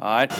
All 0.00 0.08
right. 0.08 0.32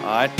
All 0.00 0.14
right. 0.14 0.30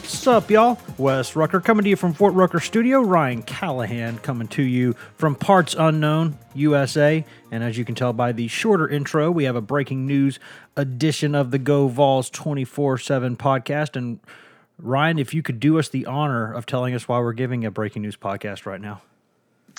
What's 0.00 0.26
up, 0.26 0.50
y'all? 0.50 0.80
Wes 0.98 1.36
Rucker 1.36 1.60
coming 1.60 1.84
to 1.84 1.90
you 1.90 1.94
from 1.94 2.12
Fort 2.12 2.34
Rucker 2.34 2.58
Studio. 2.58 3.02
Ryan 3.02 3.42
Callahan 3.42 4.18
coming 4.18 4.48
to 4.48 4.62
you 4.62 4.94
from 5.14 5.36
Parts 5.36 5.76
Unknown, 5.78 6.36
USA. 6.54 7.24
And 7.52 7.62
as 7.62 7.78
you 7.78 7.84
can 7.84 7.94
tell 7.94 8.12
by 8.12 8.32
the 8.32 8.48
shorter 8.48 8.88
intro, 8.88 9.30
we 9.30 9.44
have 9.44 9.54
a 9.54 9.60
breaking 9.60 10.08
news 10.08 10.40
edition 10.76 11.36
of 11.36 11.52
the 11.52 11.58
Go 11.58 11.86
Vols 11.86 12.30
24 12.30 12.98
7 12.98 13.36
podcast. 13.36 13.94
And 13.94 14.18
Ryan, 14.82 15.20
if 15.20 15.32
you 15.32 15.42
could 15.42 15.60
do 15.60 15.78
us 15.78 15.88
the 15.88 16.06
honor 16.06 16.52
of 16.52 16.66
telling 16.66 16.92
us 16.92 17.06
why 17.06 17.20
we're 17.20 17.32
giving 17.34 17.64
a 17.64 17.70
breaking 17.70 18.02
news 18.02 18.16
podcast 18.16 18.66
right 18.66 18.80
now. 18.80 19.00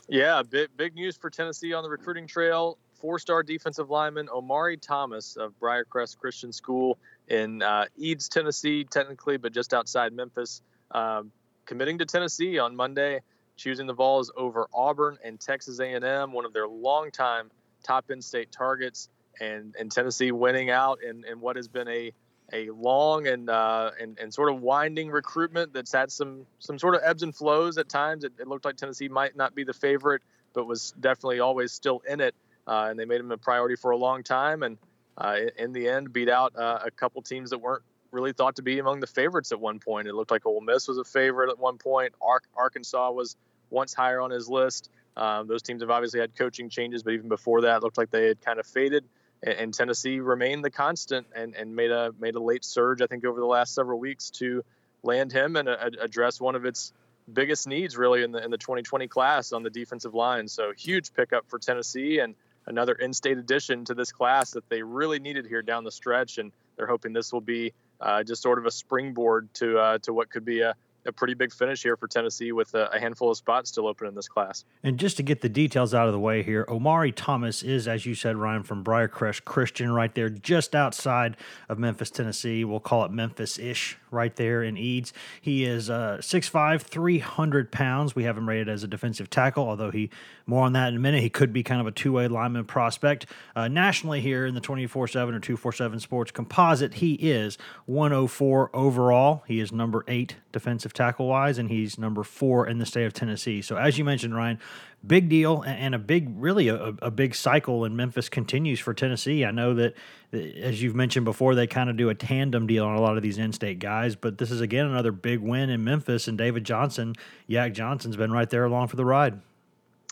Yeah, 0.08 0.42
big, 0.44 0.70
big 0.78 0.96
news 0.96 1.18
for 1.18 1.30
Tennessee 1.30 1.74
on 1.74 1.84
the 1.84 1.90
recruiting 1.90 2.26
trail. 2.26 2.78
Four 2.94 3.20
star 3.20 3.44
defensive 3.44 3.90
lineman 3.90 4.30
Omari 4.30 4.78
Thomas 4.78 5.36
of 5.36 5.54
Briarcrest 5.60 6.18
Christian 6.18 6.54
School 6.54 6.98
in 7.28 7.62
uh, 7.62 7.86
Eads, 7.98 8.30
Tennessee, 8.30 8.86
technically, 8.86 9.36
but 9.36 9.52
just 9.52 9.74
outside 9.74 10.14
Memphis, 10.14 10.62
um, 10.92 11.34
committing 11.66 11.98
to 11.98 12.06
Tennessee 12.06 12.58
on 12.58 12.74
Monday, 12.74 13.20
choosing 13.58 13.88
the 13.88 13.94
Vols 13.94 14.32
over 14.38 14.68
Auburn 14.74 15.18
and 15.22 15.38
Texas 15.38 15.80
A&M, 15.80 16.32
one 16.32 16.46
of 16.46 16.54
their 16.54 16.68
longtime 16.68 17.52
top 17.84 18.10
in-state 18.10 18.54
targets, 18.54 19.10
and, 19.42 19.76
and 19.78 19.92
Tennessee 19.92 20.32
winning 20.32 20.70
out 20.70 21.00
in, 21.04 21.26
in 21.26 21.42
what 21.42 21.58
has 21.58 21.68
been 21.68 21.90
a 21.90 22.14
a 22.54 22.70
long 22.70 23.28
and, 23.28 23.50
uh, 23.50 23.92
and 24.00 24.18
and 24.20 24.34
sort 24.34 24.50
of 24.50 24.62
winding 24.62 25.10
recruitment 25.10 25.74
that's 25.74 25.92
had 25.92 26.12
some 26.12 26.46
some 26.60 26.78
sort 26.78 26.96
of 26.96 27.02
ebbs 27.04 27.24
and 27.24 27.36
flows 27.36 27.78
at 27.78 27.90
times. 27.90 28.24
It, 28.24 28.34
it 28.40 28.48
looked 28.48 28.64
like 28.64 28.78
Tennessee 28.78 29.10
might 29.10 29.36
not 29.36 29.56
be 29.56 29.64
the 29.64 29.74
favorite, 29.74 30.22
but 30.54 30.66
was 30.66 30.94
definitely 31.00 31.40
always 31.40 31.74
still 31.74 32.02
in 32.08 32.22
it, 32.22 32.36
uh, 32.68 32.88
and 32.90 33.00
they 33.00 33.06
made 33.06 33.20
them 33.20 33.32
a 33.32 33.38
priority 33.38 33.76
for 33.76 33.92
a 33.92 33.98
long 33.98 34.24
time. 34.24 34.64
And 34.64 34.78
uh, 35.18 35.38
in 35.58 35.74
the 35.74 35.90
end, 35.90 36.14
beat 36.14 36.30
out 36.30 36.56
uh, 36.56 36.80
a 36.86 36.92
couple 36.92 37.22
teams 37.24 37.50
that 37.50 37.58
weren't 37.58 37.84
really 38.12 38.34
thought 38.34 38.58
to 38.58 38.62
be 38.62 38.80
among 38.80 39.00
the 39.00 39.08
favorites 39.08 39.52
at 39.52 39.60
one 39.60 39.80
point. 39.80 40.08
It 40.08 40.14
looked 40.14 40.32
like 40.32 40.46
Ole 40.46 40.62
Miss 40.62 40.88
was 40.88 41.00
a 41.00 41.04
favorite 41.04 41.50
at 41.50 41.58
one 41.58 41.78
point. 41.80 42.14
Ar- 42.22 42.44
Arkansas 42.56 43.12
was 43.12 43.36
once 43.72 43.94
higher 43.94 44.22
on 44.22 44.30
his 44.30 44.48
list. 44.48 44.90
Um, 45.18 45.48
those 45.48 45.62
teams 45.62 45.82
have 45.82 45.90
obviously 45.90 46.20
had 46.20 46.36
coaching 46.36 46.70
changes, 46.70 47.04
but 47.04 47.14
even 47.14 47.30
before 47.30 47.62
that, 47.62 47.78
it 47.78 47.84
looked 47.84 47.98
like 47.98 48.12
they 48.12 48.28
had 48.28 48.42
kind 48.42 48.60
of 48.60 48.66
faded. 48.66 49.06
And, 49.46 49.74
Tennessee 49.74 50.20
remained 50.22 50.64
the 50.64 50.72
constant 50.72 51.28
and, 51.36 51.54
and 51.56 51.76
made 51.76 51.92
a 51.92 52.14
made 52.20 52.36
a 52.36 52.40
late 52.40 52.64
surge, 52.64 53.02
I 53.02 53.08
think, 53.08 53.26
over 53.26 53.40
the 53.40 53.46
last 53.46 53.76
several 53.76 54.00
weeks 54.00 54.30
to 54.32 54.64
land 55.04 55.34
him 55.34 55.58
and 55.58 55.68
uh, 55.68 55.90
address 56.02 56.40
one 56.40 56.56
of 56.56 56.66
its 56.66 56.94
biggest 57.32 57.68
needs, 57.68 57.98
really, 57.98 58.24
in 58.24 58.32
the 58.32 58.44
in 58.44 58.52
the 58.52 58.58
2020 58.58 59.08
class 59.08 59.52
on 59.52 59.64
the 59.64 59.70
defensive 59.70 60.14
line. 60.14 60.48
So 60.48 60.72
huge 60.78 61.14
pickup 61.14 61.50
for 61.50 61.60
Tennessee 61.60 62.20
and 62.20 62.36
another 62.68 62.94
in-state 62.94 63.38
addition 63.38 63.84
to 63.86 63.94
this 63.94 64.12
class 64.14 64.52
that 64.52 64.68
they 64.70 64.82
really 64.82 65.20
needed 65.20 65.46
here 65.46 65.62
down 65.62 65.84
the 65.84 65.92
stretch, 65.92 66.38
and 66.38 66.52
they're 66.78 66.88
hoping 66.88 67.12
this 67.12 67.34
will 67.34 67.42
be 67.42 67.74
uh, 68.00 68.24
just 68.24 68.42
sort 68.42 68.60
of 68.60 68.66
a 68.66 68.72
springboard 68.72 69.54
to 69.56 69.78
uh, 69.78 69.98
to 70.00 70.14
what 70.14 70.30
could 70.30 70.46
be 70.46 70.62
a, 70.62 70.74
a 71.06 71.12
pretty 71.12 71.34
big 71.34 71.52
finish 71.52 71.84
here 71.84 71.98
for 71.98 72.08
Tennessee 72.08 72.52
with 72.52 72.74
a, 72.74 72.90
a, 72.94 73.00
handful 73.00 73.30
of 73.30 73.38
spots 73.38 73.70
still 73.70 73.88
open 73.88 74.08
in 74.08 74.16
this 74.16 74.28
class. 74.28 74.66
And 74.84 74.98
just 74.98 75.18
to 75.18 75.24
get 75.24 75.42
the 75.42 75.50
details 75.50 75.94
out 75.94 76.08
of 76.08 76.14
the 76.14 76.20
way 76.20 76.44
here, 76.44 76.66
Omari 76.70 77.12
Thomas 77.12 77.64
is, 77.64 77.88
as 77.88 78.06
you 78.06 78.16
said, 78.16 78.38
Ryan, 78.38 78.64
from 78.64 78.84
Briarcrest 78.84 79.44
Christian, 79.46 79.92
right 79.92 80.14
there, 80.16 80.30
just 80.30 80.76
outside 80.76 81.36
of 81.68 81.78
Memphis, 81.78 82.10
Tennessee. 82.10 82.64
We'll 82.64 82.80
call 82.80 83.04
it 83.06 83.12
Memphis 83.12 83.60
ish 83.60 83.98
right 84.12 84.36
there 84.36 84.64
in 84.64 84.78
Eads. 84.78 85.12
He 85.42 85.66
is 85.66 85.90
uh, 85.90 86.18
6'5, 86.22 86.82
300 86.82 87.72
pounds. 87.72 88.16
We 88.16 88.24
have 88.24 88.38
him 88.38 88.48
rated 88.48 88.70
as 88.70 88.84
a 88.84 88.88
defensive 88.88 89.30
tackle, 89.30 89.68
although 89.68 89.92
he, 89.92 90.10
more 90.46 90.66
on 90.66 90.74
that 90.74 90.90
in 90.90 90.96
a 90.96 91.00
minute, 91.00 91.22
he 91.22 91.30
could 91.30 91.54
be 91.54 91.64
kind 91.64 91.80
of 91.80 91.88
a 91.88 91.92
two 91.92 92.12
way 92.12 92.28
lineman 92.28 92.66
prospect. 92.66 93.26
Uh, 93.56 93.68
nationally, 93.68 94.22
here 94.22 94.46
in 94.46 94.56
the 94.56 94.62
24 94.62 95.08
7 95.08 95.34
or 95.34 95.40
247 95.40 96.00
Sports 96.00 96.32
composite, 96.32 96.96
he 96.96 97.14
is 97.14 97.58
104 97.86 98.76
overall. 98.76 99.44
He 99.48 99.60
is 99.60 99.72
number 99.72 100.04
eight 100.08 100.38
defensive 100.52 100.94
tackle 100.94 101.28
wise, 101.28 101.58
and 101.58 101.70
he's 101.70 101.98
number 101.98 102.24
four 102.24 102.68
in 102.68 102.78
the 102.78 102.86
state 102.86 103.06
of 103.06 103.14
Tennessee. 103.14 103.62
So, 103.62 103.78
as 103.78 103.98
you 103.98 104.04
mentioned, 104.04 104.36
Ryan, 104.36 104.60
big 105.06 105.30
deal 105.30 105.64
and 105.66 105.96
a 105.96 106.00
big, 106.00 106.30
really 106.36 106.68
a, 106.68 106.94
a 107.02 107.12
big 107.12 107.36
cycle 107.36 107.86
in 107.86 107.96
Memphis 107.96 108.30
continues 108.30 108.80
for 108.80 108.94
Tennessee. 108.94 109.46
I 109.46 109.52
know 109.52 109.74
that, 109.74 109.96
as 110.32 110.82
you've 110.82 110.96
mentioned 110.96 111.26
before, 111.26 111.56
they 111.56 111.68
kind 111.68 111.90
of 111.90 111.98
do 111.98 112.10
a 112.10 112.16
tandem 112.16 112.68
deal 112.68 112.86
on 112.86 112.96
a 112.96 113.02
lot 113.02 113.18
of 113.18 113.24
these 113.24 113.38
in-state 113.38 113.80
guys, 113.80 114.16
but 114.16 114.38
this 114.38 114.52
is 114.52 114.62
again 114.62 114.86
another 114.86 115.12
big 115.12 115.40
win 115.40 115.70
in 115.70 115.84
Memphis, 115.84 116.28
and 116.28 116.38
David 116.38 116.64
Johnson, 116.64 117.16
Yak 117.48 117.74
Johnson's 117.74 118.16
been 118.16 118.32
right 118.32 118.50
there 118.50 118.66
along 118.66 118.88
for 118.88 118.96
the 118.96 119.06
ride. 119.06 119.40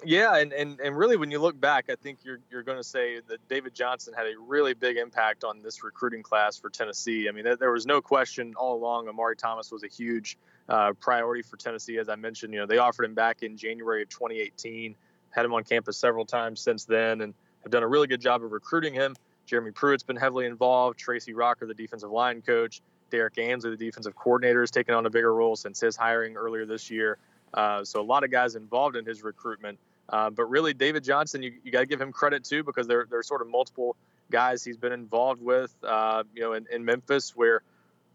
Yeah, 0.04 0.38
and, 0.38 0.52
and, 0.52 0.80
and 0.80 0.98
really, 0.98 1.16
when 1.16 1.30
you 1.30 1.40
look 1.40 1.60
back, 1.60 1.86
I 1.90 1.96
think 1.96 2.20
you're 2.24 2.40
you're 2.50 2.64
going 2.64 2.78
to 2.78 2.84
say 2.84 3.20
that 3.28 3.48
David 3.48 3.76
Johnson 3.76 4.14
had 4.16 4.26
a 4.26 4.34
really 4.40 4.74
big 4.74 4.98
impact 4.98 5.44
on 5.44 5.62
this 5.62 5.84
recruiting 5.84 6.24
class 6.24 6.58
for 6.58 6.70
Tennessee. 6.70 7.30
I 7.30 7.32
mean, 7.32 7.46
there, 7.60 7.72
was 7.72 7.86
no 7.86 8.02
question 8.02 8.56
all 8.58 8.76
along. 8.76 9.08
Omari 9.08 9.36
Thomas 9.36 9.72
was 9.72 9.84
a 9.84 9.88
huge 9.88 10.38
uh, 10.70 10.94
priority 11.00 11.44
for 11.44 11.58
Tennessee, 11.58 12.00
as 12.00 12.10
I 12.10 12.16
mentioned. 12.16 12.54
You 12.54 12.62
know, 12.62 12.66
they 12.66 12.80
offered 12.80 13.06
him 13.06 13.14
back 13.14 13.44
in 13.44 13.58
January 13.58 14.02
of 14.02 14.10
2018, 14.10 14.96
had 15.30 15.46
him 15.46 15.54
on 15.54 15.64
campus 15.64 15.98
several 15.98 16.26
times 16.26 16.62
since 16.62 16.86
then, 16.86 17.22
and 17.22 17.36
have 17.64 17.72
done 17.72 17.84
a 17.84 17.88
really 17.88 18.08
good 18.08 18.22
job 18.22 18.44
of 18.44 18.52
recruiting 18.52 18.96
him. 18.96 19.16
Jeremy 19.46 19.72
Pruitt's 19.72 20.04
been 20.04 20.16
heavily 20.16 20.48
involved. 20.48 20.98
Tracy 20.98 21.34
Rocker, 21.34 21.68
the 21.68 21.74
defensive 21.76 22.10
line 22.10 22.42
coach, 22.42 22.82
Derrick 23.12 23.38
Ansley, 23.38 23.72
the 23.72 23.78
defensive 23.78 24.16
coordinator, 24.16 24.62
has 24.62 24.72
taken 24.72 24.96
on 24.96 25.06
a 25.06 25.10
bigger 25.12 25.34
role 25.34 25.56
since 25.56 25.80
his 25.80 25.96
hiring 25.96 26.38
earlier 26.38 26.66
this 26.66 26.90
year. 26.90 27.18
Uh, 27.54 27.84
so 27.84 28.02
a 28.02 28.04
lot 28.04 28.24
of 28.24 28.32
guys 28.32 28.56
involved 28.56 28.96
in 28.96 29.06
his 29.06 29.24
recruitment. 29.24 29.78
Uh, 30.12 30.30
but 30.30 30.44
really, 30.50 30.74
David 30.74 31.04
Johnson, 31.04 31.42
you, 31.42 31.54
you 31.64 31.72
got 31.72 31.80
to 31.80 31.86
give 31.86 32.02
him 32.02 32.12
credit 32.12 32.44
too 32.44 32.64
because 32.64 32.86
there 32.86 33.08
there's 33.10 33.28
sort 33.28 33.42
of 33.42 33.48
multiple 33.48 33.96
guys 34.30 34.64
he's 34.64 34.78
been 34.78 34.92
involved 34.92 35.42
with, 35.42 35.74
uh, 35.84 36.24
you 36.36 36.42
know, 36.42 36.54
in, 36.54 36.68
in, 36.72 36.84
Memphis 36.86 37.36
where, 37.36 37.62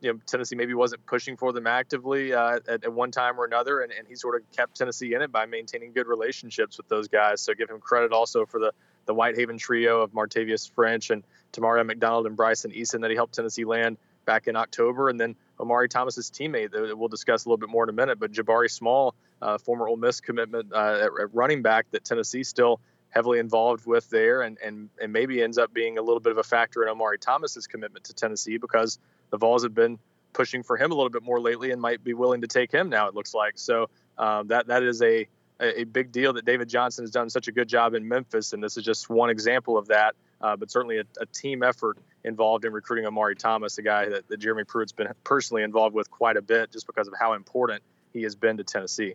you 0.00 0.12
know, 0.12 0.20
Tennessee 0.26 0.56
maybe 0.56 0.74
wasn't 0.74 1.04
pushing 1.06 1.36
for 1.36 1.52
them 1.52 1.66
actively 1.66 2.32
uh, 2.32 2.60
at, 2.68 2.84
at, 2.84 2.92
one 2.92 3.10
time 3.10 3.38
or 3.38 3.44
another, 3.44 3.80
and, 3.80 3.92
and 3.92 4.06
he 4.06 4.14
sort 4.14 4.34
of 4.34 4.50
kept 4.54 4.76
Tennessee 4.76 5.14
in 5.14 5.22
it 5.22 5.32
by 5.32 5.46
maintaining 5.46 5.92
good 5.92 6.06
relationships 6.06 6.76
with 6.76 6.88
those 6.88 7.08
guys. 7.08 7.40
So 7.40 7.54
give 7.54 7.70
him 7.70 7.80
credit 7.80 8.12
also 8.12 8.44
for 8.46 8.60
the 8.60 8.72
the 9.06 9.14
Whitehaven 9.14 9.56
trio 9.56 10.02
of 10.02 10.10
Martavius 10.12 10.68
French 10.68 11.10
and 11.10 11.22
Tamarion 11.52 11.86
McDonald 11.86 12.26
and 12.26 12.36
Bryson 12.36 12.72
Eason 12.72 13.02
that 13.02 13.10
he 13.10 13.16
helped 13.16 13.34
Tennessee 13.34 13.64
land 13.64 13.96
back 14.26 14.46
in 14.48 14.56
October, 14.56 15.08
and 15.08 15.18
then 15.18 15.34
Omari 15.58 15.88
Thomas's 15.88 16.30
teammate 16.30 16.72
that 16.72 16.98
we'll 16.98 17.08
discuss 17.08 17.44
a 17.44 17.48
little 17.48 17.56
bit 17.56 17.70
more 17.70 17.84
in 17.84 17.88
a 17.88 17.92
minute, 17.92 18.18
but 18.18 18.32
Jabari 18.32 18.70
Small 18.70 19.14
uh, 19.40 19.56
former 19.58 19.88
Ole 19.88 19.96
Miss 19.96 20.20
commitment 20.20 20.72
uh, 20.72 20.98
at, 21.02 21.10
at, 21.20 21.34
running 21.34 21.62
back 21.62 21.86
that 21.92 22.04
Tennessee 22.04 22.42
still 22.42 22.80
heavily 23.10 23.38
involved 23.38 23.86
with 23.86 24.10
there, 24.10 24.42
and, 24.42 24.58
and 24.62 24.90
and 25.00 25.12
maybe 25.12 25.42
ends 25.42 25.56
up 25.56 25.72
being 25.72 25.96
a 25.96 26.02
little 26.02 26.20
bit 26.20 26.32
of 26.32 26.38
a 26.38 26.44
factor 26.44 26.82
in 26.82 26.88
Omari 26.88 27.18
Thomas's 27.18 27.66
commitment 27.66 28.04
to 28.04 28.14
Tennessee 28.14 28.58
because 28.58 28.98
the 29.30 29.38
Vols 29.38 29.62
have 29.62 29.74
been 29.74 29.98
pushing 30.32 30.62
for 30.62 30.76
him 30.76 30.92
a 30.92 30.94
little 30.94 31.10
bit 31.10 31.22
more 31.22 31.40
lately 31.40 31.70
and 31.70 31.80
might 31.80 32.04
be 32.04 32.12
willing 32.12 32.42
to 32.42 32.46
take 32.46 32.70
him 32.70 32.90
now. 32.90 33.08
It 33.08 33.14
looks 33.14 33.32
like 33.32 33.54
so 33.56 33.88
um, 34.18 34.48
that 34.48 34.66
that 34.66 34.82
is 34.82 35.00
a 35.02 35.26
a 35.60 35.84
big 35.84 36.12
deal 36.12 36.32
that 36.34 36.44
David 36.44 36.68
Johnson 36.68 37.04
has 37.04 37.10
done 37.10 37.30
such 37.30 37.48
a 37.48 37.52
good 37.52 37.68
job 37.68 37.94
in 37.94 38.06
Memphis, 38.06 38.52
and 38.52 38.62
this 38.62 38.76
is 38.76 38.84
just 38.84 39.08
one 39.08 39.30
example 39.30 39.78
of 39.78 39.88
that. 39.88 40.14
Uh, 40.40 40.54
but 40.54 40.70
certainly 40.70 40.98
a, 40.98 41.04
a, 41.18 41.24
team 41.24 41.62
effort 41.62 41.96
involved 42.22 42.66
in 42.66 42.72
recruiting 42.72 43.06
Omari 43.06 43.34
Thomas, 43.36 43.78
a 43.78 43.82
guy 43.82 44.06
that, 44.10 44.28
that 44.28 44.36
Jeremy 44.36 44.64
Pruitt's 44.64 44.92
been 44.92 45.08
personally 45.24 45.62
involved 45.62 45.94
with 45.94 46.10
quite 46.10 46.36
a 46.36 46.42
bit, 46.42 46.70
just 46.70 46.86
because 46.86 47.08
of 47.08 47.14
how 47.18 47.32
important 47.32 47.82
he 48.16 48.22
has 48.22 48.34
been 48.34 48.56
to 48.56 48.64
Tennessee. 48.64 49.14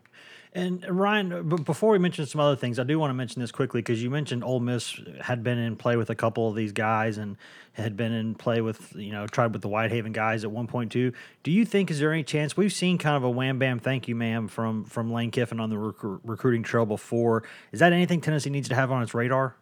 And 0.54 0.86
Ryan, 0.88 1.48
before 1.48 1.92
we 1.92 1.98
mention 1.98 2.26
some 2.26 2.42
other 2.42 2.58
things, 2.58 2.78
I 2.78 2.84
do 2.84 3.00
want 3.00 3.10
to 3.10 3.14
mention 3.14 3.42
this 3.42 3.54
quickly 3.54 3.80
because 3.80 4.04
you 4.04 4.10
mentioned 4.10 4.44
Ole 4.44 4.60
Miss 4.60 5.00
had 5.22 5.44
been 5.44 5.58
in 5.58 5.78
play 5.78 5.96
with 5.96 6.10
a 6.10 6.16
couple 6.16 6.50
of 6.50 6.56
these 6.56 6.74
guys 6.74 7.18
and 7.18 7.38
had 7.74 7.96
been 7.96 8.12
in 8.12 8.36
play 8.36 8.60
with 8.60 8.94
you 8.96 9.14
know 9.14 9.28
tried 9.28 9.54
with 9.54 9.62
the 9.62 9.70
Whitehaven 9.70 10.12
guys 10.12 10.44
at 10.44 10.52
one 10.52 10.68
point 10.68 10.92
too. 10.92 11.14
Do 11.44 11.52
you 11.52 11.66
think 11.66 11.90
is 11.90 12.00
there 12.00 12.12
any 12.12 12.24
chance 12.24 12.58
we've 12.58 12.74
seen 12.74 12.98
kind 12.98 13.16
of 13.16 13.24
a 13.24 13.30
wham 13.30 13.60
bam 13.60 13.80
thank 13.80 14.10
you 14.10 14.16
ma'am 14.16 14.50
from 14.50 14.84
from 14.84 15.12
Lane 15.12 15.32
Kiffin 15.32 15.62
on 15.62 15.70
the 15.70 15.78
rec- 15.78 16.20
recruiting 16.24 16.64
trail 16.64 16.86
before? 16.86 17.44
Is 17.72 17.80
that 17.80 17.94
anything 17.94 18.20
Tennessee 18.20 18.50
needs 18.50 18.68
to 18.70 18.76
have 18.76 18.92
on 18.92 19.02
its 19.02 19.14
radar? 19.14 19.56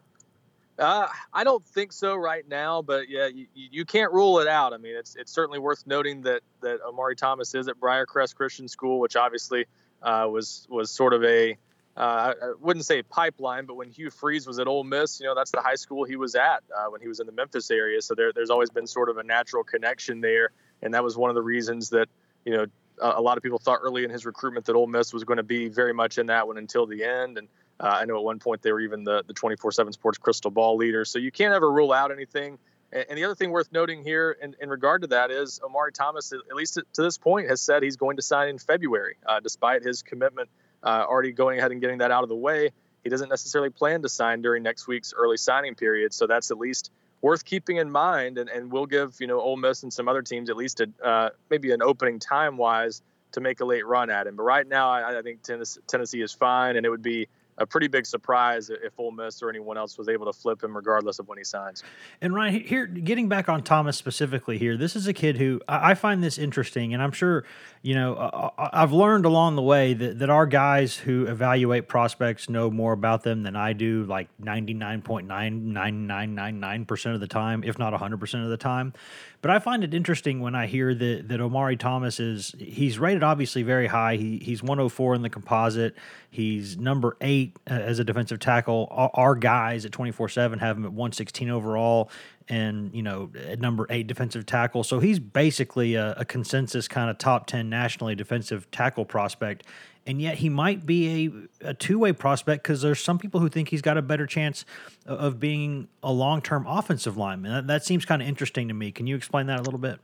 Uh, 0.80 1.08
I 1.32 1.44
don't 1.44 1.64
think 1.64 1.92
so 1.92 2.16
right 2.16 2.48
now, 2.48 2.80
but 2.80 3.10
yeah, 3.10 3.26
you, 3.26 3.46
you 3.54 3.84
can't 3.84 4.12
rule 4.12 4.40
it 4.40 4.48
out. 4.48 4.72
I 4.72 4.78
mean, 4.78 4.96
it's 4.96 5.14
it's 5.14 5.30
certainly 5.30 5.58
worth 5.58 5.86
noting 5.86 6.22
that 6.22 6.40
that 6.62 6.80
Omari 6.82 7.16
Thomas 7.16 7.54
is 7.54 7.68
at 7.68 7.78
Briarcrest 7.78 8.34
Christian 8.34 8.66
School, 8.66 8.98
which 8.98 9.14
obviously 9.14 9.66
uh, 10.02 10.26
was 10.30 10.66
was 10.70 10.90
sort 10.90 11.12
of 11.12 11.22
a 11.22 11.58
uh, 11.96 12.32
I 12.42 12.52
wouldn't 12.60 12.86
say 12.86 13.02
pipeline, 13.02 13.66
but 13.66 13.74
when 13.74 13.90
Hugh 13.90 14.08
Freeze 14.10 14.46
was 14.46 14.58
at 14.58 14.66
Ole 14.66 14.84
Miss, 14.84 15.20
you 15.20 15.26
know 15.26 15.34
that's 15.34 15.50
the 15.50 15.60
high 15.60 15.74
school 15.74 16.04
he 16.04 16.16
was 16.16 16.34
at 16.34 16.62
uh, 16.74 16.86
when 16.88 17.02
he 17.02 17.08
was 17.08 17.20
in 17.20 17.26
the 17.26 17.32
Memphis 17.32 17.70
area. 17.70 18.00
So 18.00 18.14
there, 18.14 18.32
there's 18.32 18.48
always 18.48 18.70
been 18.70 18.86
sort 18.86 19.10
of 19.10 19.18
a 19.18 19.22
natural 19.22 19.64
connection 19.64 20.22
there, 20.22 20.50
and 20.80 20.94
that 20.94 21.04
was 21.04 21.16
one 21.16 21.28
of 21.28 21.34
the 21.34 21.42
reasons 21.42 21.90
that 21.90 22.08
you 22.46 22.56
know 22.56 22.66
a, 23.02 23.20
lot 23.20 23.36
of 23.36 23.42
people 23.42 23.58
thought 23.58 23.80
early 23.82 24.04
in 24.04 24.10
his 24.10 24.24
recruitment 24.24 24.66
that 24.66 24.76
Ole 24.76 24.86
Miss 24.86 25.12
was 25.12 25.24
going 25.24 25.38
to 25.38 25.42
be 25.42 25.68
very 25.68 25.92
much 25.92 26.16
in 26.16 26.26
that 26.26 26.46
one 26.46 26.56
until 26.56 26.86
the 26.86 27.04
end, 27.04 27.36
and 27.36 27.48
uh, 27.80 27.86
I 27.86 28.04
know 28.04 28.16
at 28.16 28.24
one 28.24 28.38
point 28.38 28.62
they 28.62 28.72
were 28.72 28.80
even 28.80 29.04
the 29.04 29.24
the 29.26 29.34
24/7 29.34 29.92
Sports 29.92 30.18
Crystal 30.18 30.50
Ball 30.50 30.76
leader. 30.76 31.04
So 31.04 31.18
you 31.18 31.32
can't 31.32 31.54
ever 31.54 31.70
rule 31.70 31.92
out 31.92 32.12
anything. 32.12 32.58
And, 32.92 33.06
and 33.08 33.18
the 33.18 33.24
other 33.24 33.34
thing 33.34 33.50
worth 33.50 33.72
noting 33.72 34.04
here 34.04 34.36
in, 34.40 34.54
in 34.60 34.68
regard 34.68 35.02
to 35.02 35.08
that 35.08 35.30
is 35.30 35.60
Omari 35.64 35.92
Thomas, 35.92 36.32
at 36.32 36.54
least 36.54 36.74
to, 36.74 36.84
to 36.94 37.02
this 37.02 37.18
point, 37.18 37.48
has 37.48 37.60
said 37.60 37.82
he's 37.82 37.96
going 37.96 38.16
to 38.16 38.22
sign 38.22 38.48
in 38.48 38.58
February, 38.58 39.16
uh, 39.26 39.40
despite 39.40 39.82
his 39.82 40.02
commitment 40.02 40.48
uh, 40.82 41.04
already 41.08 41.32
going 41.32 41.58
ahead 41.58 41.72
and 41.72 41.80
getting 41.80 41.98
that 41.98 42.10
out 42.10 42.22
of 42.22 42.28
the 42.28 42.36
way. 42.36 42.70
He 43.02 43.08
doesn't 43.08 43.30
necessarily 43.30 43.70
plan 43.70 44.02
to 44.02 44.08
sign 44.08 44.42
during 44.42 44.62
next 44.62 44.86
week's 44.86 45.14
early 45.16 45.38
signing 45.38 45.74
period, 45.74 46.12
so 46.12 46.26
that's 46.26 46.50
at 46.50 46.58
least 46.58 46.90
worth 47.22 47.44
keeping 47.44 47.76
in 47.76 47.90
mind. 47.90 48.36
And, 48.36 48.50
and 48.50 48.70
we'll 48.70 48.86
give 48.86 49.16
you 49.20 49.26
know 49.26 49.40
Ole 49.40 49.56
Miss 49.56 49.82
and 49.82 49.92
some 49.92 50.06
other 50.08 50.22
teams 50.22 50.50
at 50.50 50.56
least 50.56 50.80
a, 50.80 50.90
uh, 51.02 51.30
maybe 51.48 51.72
an 51.72 51.82
opening 51.82 52.18
time 52.18 52.58
wise 52.58 53.00
to 53.32 53.40
make 53.40 53.60
a 53.60 53.64
late 53.64 53.86
run 53.86 54.10
at 54.10 54.26
him. 54.26 54.36
But 54.36 54.42
right 54.42 54.66
now, 54.66 54.90
I, 54.90 55.18
I 55.18 55.22
think 55.22 55.42
Tennessee, 55.42 55.80
Tennessee 55.86 56.20
is 56.20 56.32
fine, 56.32 56.76
and 56.76 56.84
it 56.84 56.90
would 56.90 57.02
be 57.02 57.28
a 57.58 57.66
pretty 57.66 57.88
big 57.88 58.06
surprise 58.06 58.70
if 58.70 58.98
Ole 58.98 59.12
Miss 59.12 59.42
or 59.42 59.50
anyone 59.50 59.76
else 59.76 59.98
was 59.98 60.08
able 60.08 60.26
to 60.26 60.32
flip 60.32 60.62
him, 60.62 60.76
regardless 60.76 61.18
of 61.18 61.28
when 61.28 61.38
he 61.38 61.44
signs. 61.44 61.82
And 62.20 62.34
Ryan, 62.34 62.60
here, 62.60 62.86
getting 62.86 63.28
back 63.28 63.48
on 63.48 63.62
Thomas 63.62 63.96
specifically 63.96 64.58
here, 64.58 64.76
this 64.76 64.96
is 64.96 65.06
a 65.06 65.12
kid 65.12 65.36
who 65.36 65.60
I 65.68 65.94
find 65.94 66.22
this 66.22 66.38
interesting, 66.38 66.94
and 66.94 67.02
I'm 67.02 67.12
sure 67.12 67.44
you 67.82 67.94
know 67.94 68.52
I've 68.58 68.92
learned 68.92 69.24
along 69.24 69.56
the 69.56 69.62
way 69.62 69.94
that, 69.94 70.18
that 70.18 70.28
our 70.28 70.44
guys 70.44 70.96
who 70.96 71.24
evaluate 71.26 71.88
prospects 71.88 72.50
know 72.50 72.70
more 72.70 72.92
about 72.92 73.22
them 73.22 73.42
than 73.42 73.56
I 73.56 73.72
do, 73.72 74.04
like 74.04 74.28
99.99999 74.42 76.86
percent 76.86 77.14
of 77.14 77.22
the 77.22 77.26
time, 77.26 77.64
if 77.64 77.78
not 77.78 77.92
100 77.92 78.20
percent 78.20 78.44
of 78.44 78.50
the 78.50 78.58
time. 78.58 78.92
But 79.40 79.50
I 79.50 79.58
find 79.58 79.82
it 79.82 79.94
interesting 79.94 80.40
when 80.40 80.54
I 80.54 80.66
hear 80.66 80.94
that 80.94 81.28
that 81.28 81.40
Omari 81.40 81.78
Thomas 81.78 82.20
is 82.20 82.54
he's 82.58 82.98
rated 82.98 83.22
obviously 83.22 83.62
very 83.62 83.86
high. 83.86 84.16
He 84.16 84.36
he's 84.38 84.62
104 84.62 85.14
in 85.14 85.22
the 85.22 85.30
composite. 85.30 85.96
He's 86.28 86.76
number 86.76 87.16
eight 87.22 87.56
uh, 87.68 87.74
as 87.74 87.98
a 87.98 88.04
defensive 88.04 88.40
tackle. 88.40 88.88
Our, 88.90 89.10
our 89.14 89.34
guys 89.34 89.86
at 89.86 89.92
24 89.92 90.28
seven 90.28 90.58
have 90.58 90.76
him 90.76 90.84
at 90.84 90.92
116 90.92 91.48
overall, 91.48 92.10
and 92.50 92.94
you 92.94 93.02
know 93.02 93.30
number 93.58 93.86
eight 93.88 94.06
defensive 94.06 94.44
tackle. 94.44 94.84
So 94.84 94.98
he's 94.98 95.18
basically 95.18 95.94
a, 95.94 96.12
a 96.18 96.24
consensus 96.26 96.88
kind 96.88 97.08
of 97.08 97.16
top 97.16 97.46
10 97.46 97.70
nationally 97.70 98.14
defensive 98.14 98.70
tackle 98.70 99.06
prospect 99.06 99.64
and 100.06 100.20
yet 100.20 100.38
he 100.38 100.48
might 100.48 100.86
be 100.86 101.48
a, 101.62 101.68
a 101.68 101.74
two 101.74 101.98
way 101.98 102.12
prospect 102.12 102.62
because 102.62 102.82
there's 102.82 103.02
some 103.02 103.18
people 103.18 103.40
who 103.40 103.48
think 103.48 103.68
he's 103.68 103.82
got 103.82 103.96
a 103.96 104.02
better 104.02 104.26
chance 104.26 104.64
of 105.06 105.38
being 105.38 105.88
a 106.02 106.12
long 106.12 106.42
term 106.42 106.66
offensive 106.66 107.16
lineman. 107.16 107.52
That, 107.52 107.66
that 107.68 107.84
seems 107.84 108.04
kind 108.04 108.22
of 108.22 108.28
interesting 108.28 108.68
to 108.68 108.74
me. 108.74 108.92
Can 108.92 109.06
you 109.06 109.16
explain 109.16 109.46
that 109.46 109.60
a 109.60 109.62
little 109.62 109.78
bit? 109.78 110.00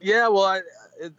Yeah, 0.00 0.28
well, 0.28 0.44
I, 0.44 0.60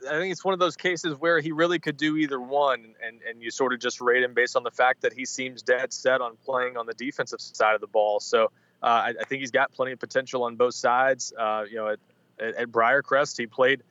I 0.09 0.19
think 0.19 0.31
it's 0.31 0.43
one 0.43 0.53
of 0.53 0.59
those 0.59 0.75
cases 0.75 1.15
where 1.17 1.39
he 1.39 1.53
really 1.53 1.79
could 1.79 1.95
do 1.95 2.17
either 2.17 2.39
one, 2.39 2.95
and, 3.05 3.21
and 3.27 3.41
you 3.41 3.49
sort 3.49 3.71
of 3.71 3.79
just 3.79 4.01
rate 4.01 4.23
him 4.23 4.33
based 4.33 4.57
on 4.57 4.63
the 4.63 4.71
fact 4.71 5.03
that 5.03 5.13
he 5.13 5.25
seems 5.25 5.61
dead 5.61 5.93
set 5.93 6.19
on 6.19 6.35
playing 6.43 6.75
on 6.75 6.85
the 6.85 6.93
defensive 6.93 7.39
side 7.39 7.75
of 7.75 7.81
the 7.81 7.87
ball. 7.87 8.19
So 8.19 8.51
I, 8.87 9.13
I, 9.19 9.23
think 9.25 9.41
he's 9.41 9.51
got 9.51 9.71
plenty 9.71 9.93
of 9.93 9.99
potential 9.99 10.43
on 10.43 10.55
both 10.55 10.73
sides. 10.73 11.33
Uh, 11.37 11.63
you 11.69 11.75
know, 11.75 11.89
at, 11.89 11.99
at, 12.39 12.55
at 12.55 12.71
Briarcrest, 12.71 13.37
he 13.37 13.47
played 13.47 13.83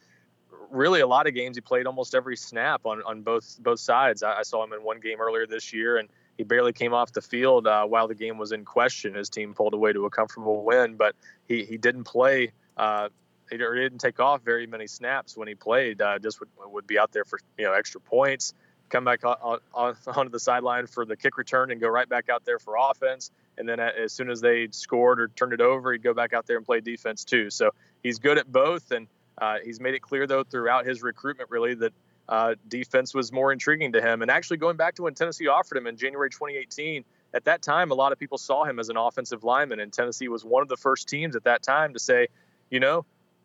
really 0.70 1.00
a 1.00 1.06
lot 1.06 1.26
of 1.26 1.34
games. 1.34 1.56
He 1.56 1.60
played 1.60 1.86
almost 1.86 2.14
every 2.14 2.36
snap 2.36 2.82
on, 2.84 3.02
on 3.04 3.22
both 3.22 3.58
both 3.60 3.80
sides. 3.80 4.22
I, 4.22 4.38
I 4.38 4.42
saw 4.42 4.62
him 4.64 4.72
in 4.72 4.82
one 4.82 5.00
game 5.00 5.20
earlier 5.20 5.46
this 5.46 5.72
year, 5.72 5.96
and 5.96 6.08
he 6.36 6.44
barely 6.44 6.72
came 6.72 6.94
off 6.94 7.12
the 7.12 7.22
field 7.22 7.66
uh, 7.66 7.84
while 7.84 8.08
the 8.08 8.14
game 8.14 8.38
was 8.38 8.52
in 8.52 8.64
question. 8.64 9.14
His 9.14 9.28
team 9.28 9.54
pulled 9.54 9.74
away 9.74 9.92
to 9.92 10.04
a 10.06 10.10
comfortable 10.10 10.62
win, 10.64 10.96
but 10.96 11.14
he, 11.46 11.64
he 11.64 11.76
didn't 11.76 12.04
play 12.04 12.52
uh, 12.76 13.08
he 13.50 13.58
didn't 13.58 13.98
take 13.98 14.18
off 14.18 14.42
very 14.42 14.66
many 14.66 14.86
snaps 14.86 15.36
when 15.36 15.46
he 15.46 15.54
played. 15.54 16.00
Uh, 16.00 16.18
just 16.18 16.40
would, 16.40 16.48
would 16.66 16.86
be 16.86 16.98
out 16.98 17.12
there 17.12 17.24
for 17.24 17.38
you 17.58 17.64
know 17.64 17.72
extra 17.72 18.00
points, 18.00 18.54
come 18.92 19.04
back 19.04 19.24
on, 19.24 19.58
on, 19.74 19.96
onto 20.06 20.30
the 20.30 20.38
sideline 20.38 20.86
for 20.86 21.04
the 21.04 21.16
kick 21.16 21.38
return, 21.38 21.72
and 21.72 21.80
go 21.80 21.88
right 21.88 22.08
back 22.08 22.28
out 22.28 22.44
there 22.44 22.58
for 22.58 22.76
offense. 22.78 23.32
And 23.58 23.68
then 23.68 23.80
as 23.80 24.12
soon 24.12 24.30
as 24.30 24.40
they 24.40 24.68
scored 24.70 25.20
or 25.20 25.28
turned 25.28 25.52
it 25.52 25.60
over, 25.60 25.92
he'd 25.92 26.02
go 26.02 26.14
back 26.14 26.32
out 26.32 26.46
there 26.46 26.56
and 26.56 26.64
play 26.64 26.80
defense 26.80 27.24
too. 27.24 27.50
So 27.50 27.70
he's 28.02 28.18
good 28.18 28.38
at 28.38 28.50
both, 28.50 28.92
and 28.92 29.08
uh, 29.38 29.56
he's 29.64 29.80
made 29.80 29.94
it 29.94 30.00
clear, 30.00 30.26
though, 30.26 30.44
throughout 30.44 30.86
his 30.86 31.02
recruitment, 31.02 31.50
really, 31.50 31.74
that 31.74 31.92
uh, 32.28 32.54
defense 32.68 33.14
was 33.14 33.32
more 33.32 33.52
intriguing 33.52 33.92
to 33.92 34.00
him. 34.00 34.22
And 34.22 34.30
actually, 34.30 34.58
going 34.58 34.76
back 34.76 34.94
to 34.96 35.02
when 35.02 35.14
Tennessee 35.14 35.48
offered 35.48 35.76
him 35.76 35.86
in 35.86 35.96
January 35.96 36.30
2018, 36.30 37.04
at 37.34 37.44
that 37.44 37.62
time, 37.62 37.90
a 37.90 37.94
lot 37.94 38.12
of 38.12 38.18
people 38.18 38.38
saw 38.38 38.64
him 38.64 38.78
as 38.78 38.90
an 38.90 38.96
offensive 38.96 39.42
lineman, 39.42 39.80
and 39.80 39.92
Tennessee 39.92 40.28
was 40.28 40.44
one 40.44 40.62
of 40.62 40.68
the 40.68 40.76
first 40.76 41.08
teams 41.08 41.34
at 41.34 41.44
that 41.44 41.62
time 41.62 41.94
to 41.94 41.98
say, 41.98 42.28
you 42.70 42.78
know, 42.78 43.04